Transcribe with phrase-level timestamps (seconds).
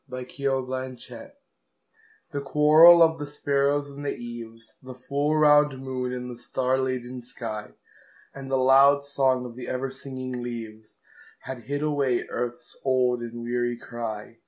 [0.09, 1.33] Yeats 1865 1939
[2.31, 6.79] The quarrel of the sparrows in the eaves, The full round moon and the star
[6.79, 7.73] laden sky,
[8.33, 10.97] And the loud song of the ever singing leaves,
[11.41, 14.39] Had hid away earth's old and weary cry.